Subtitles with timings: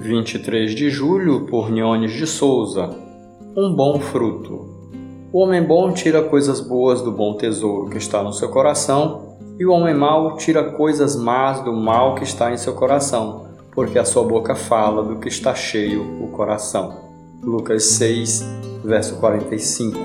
[0.00, 2.88] 23 de julho, por Nhones de Souza.
[3.56, 4.68] Um bom fruto.
[5.32, 9.66] O homem bom tira coisas boas do bom tesouro que está no seu coração, e
[9.66, 14.04] o homem mau tira coisas más do mal que está em seu coração, porque a
[14.04, 16.94] sua boca fala do que está cheio o coração.
[17.42, 18.46] Lucas 6,
[18.84, 19.98] verso 45.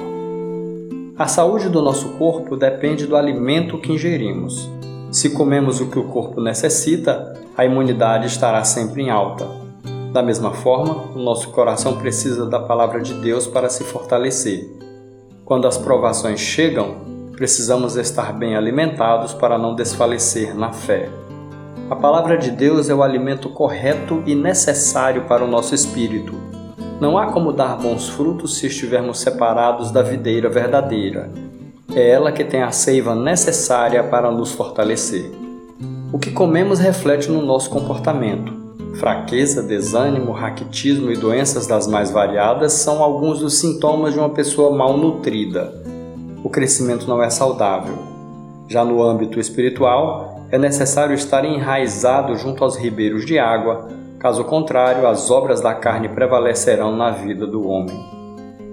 [1.16, 4.68] A saúde do nosso corpo depende do alimento que ingerimos.
[5.12, 9.63] Se comemos o que o corpo necessita, a imunidade estará sempre em alta.
[10.14, 14.70] Da mesma forma, o nosso coração precisa da palavra de Deus para se fortalecer.
[15.44, 16.98] Quando as provações chegam,
[17.32, 21.10] precisamos estar bem alimentados para não desfalecer na fé.
[21.90, 26.36] A palavra de Deus é o alimento correto e necessário para o nosso espírito.
[27.02, 31.32] Não há como dar bons frutos se estivermos separados da videira verdadeira.
[31.92, 35.32] É ela que tem a seiva necessária para nos fortalecer.
[36.12, 38.63] O que comemos reflete no nosso comportamento.
[38.96, 44.76] Fraqueza, desânimo, raquitismo e doenças das mais variadas são alguns dos sintomas de uma pessoa
[44.76, 45.74] mal nutrida.
[46.44, 47.98] O crescimento não é saudável.
[48.68, 53.88] Já no âmbito espiritual, é necessário estar enraizado junto aos ribeiros de água,
[54.20, 58.00] caso contrário, as obras da carne prevalecerão na vida do homem.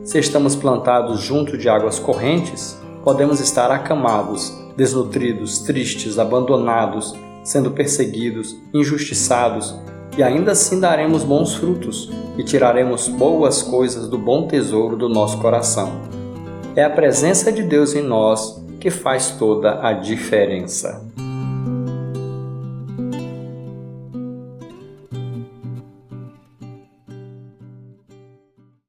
[0.04, 8.54] Se estamos plantados junto de águas correntes, podemos estar acamados, desnutridos, tristes, abandonados, sendo perseguidos,
[8.74, 9.74] injustiçados,
[10.16, 15.38] e ainda assim daremos bons frutos e tiraremos boas coisas do bom tesouro do nosso
[15.38, 15.92] coração.
[16.74, 21.09] É a presença de Deus em nós que faz toda a diferença.